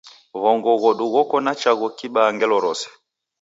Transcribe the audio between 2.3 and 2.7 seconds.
ngelo